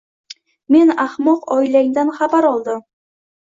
Men 0.75 0.93
ahmoq 1.03 1.45
oilangdan 1.57 2.11
xabar 2.19 2.51
oldim. 2.55 2.85